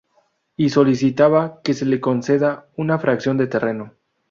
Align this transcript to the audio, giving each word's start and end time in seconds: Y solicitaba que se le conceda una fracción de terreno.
Y 0.57 0.69
solicitaba 0.71 1.61
que 1.61 1.75
se 1.75 1.85
le 1.85 2.01
conceda 2.01 2.65
una 2.75 2.97
fracción 2.97 3.37
de 3.37 3.45
terreno. 3.45 3.93